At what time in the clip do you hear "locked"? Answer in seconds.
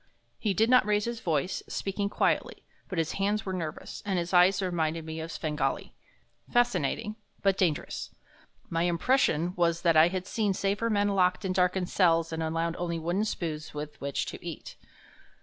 11.09-11.45